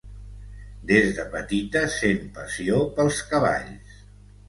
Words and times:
Des 0.91 1.11
de 1.19 1.27
petita 1.35 1.85
sent 1.99 2.27
passió 2.41 2.83
pels 2.99 3.25
cavalls. 3.33 4.05